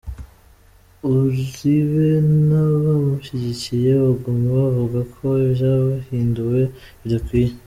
[1.13, 2.07] Uribe
[2.47, 6.61] n’abamushigikiye baguma bavuga ko ivyahinduwe
[7.01, 7.53] bidakwiye.